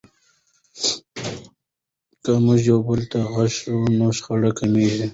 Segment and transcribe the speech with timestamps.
[2.23, 5.05] که موږ یو بل ته غوږ سو نو شخړې کمیږي.